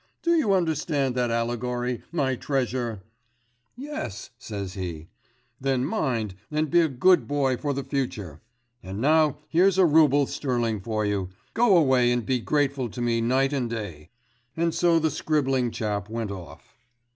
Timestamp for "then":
5.59-5.85